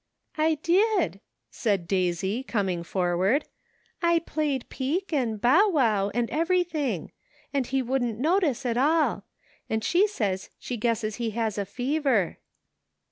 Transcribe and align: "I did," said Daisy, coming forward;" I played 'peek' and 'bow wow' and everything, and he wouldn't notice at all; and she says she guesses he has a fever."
"I 0.49 0.55
did," 0.55 1.19
said 1.51 1.87
Daisy, 1.87 2.41
coming 2.41 2.81
forward;" 2.83 3.45
I 4.11 4.17
played 4.17 4.67
'peek' 4.67 5.13
and 5.13 5.39
'bow 5.39 5.69
wow' 5.69 6.09
and 6.15 6.27
everything, 6.31 7.11
and 7.53 7.67
he 7.67 7.83
wouldn't 7.83 8.17
notice 8.17 8.65
at 8.65 8.77
all; 8.77 9.25
and 9.69 9.83
she 9.83 10.07
says 10.07 10.49
she 10.57 10.75
guesses 10.75 11.17
he 11.17 11.29
has 11.37 11.59
a 11.59 11.67
fever." 11.67 12.39